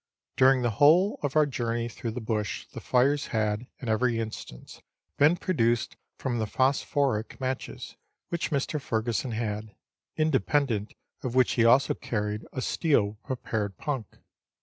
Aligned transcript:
During 0.35 0.63
the 0.63 0.71
whole 0.81 1.19
of 1.21 1.35
our 1.35 1.45
journey 1.45 1.87
through 1.87 2.09
the 2.09 2.21
bush 2.21 2.65
the 2.65 2.81
fires 2.81 3.27
had, 3.27 3.67
in 3.77 3.87
every 3.87 4.17
instance, 4.17 4.81
been 5.19 5.37
produced 5.37 5.95
from 6.17 6.39
the 6.39 6.47
phosphoric 6.47 7.39
matches, 7.39 7.97
which 8.29 8.49
Mr. 8.49 8.81
Furgesson 8.81 9.33
had; 9.33 9.75
independent 10.17 10.95
of 11.21 11.35
which 11.35 11.51
he 11.51 11.65
also 11.65 11.93
carried 11.93 12.47
a 12.51 12.63
steel 12.63 13.09
with 13.09 13.21
prepared 13.43 13.77
punk. 13.77 14.17